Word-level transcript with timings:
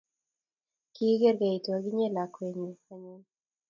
Kikerkeitu 0.93 1.69
ak 1.77 1.85
inye 1.89 2.07
lakweng'ung 2.15 2.75
anyon 2.91 3.21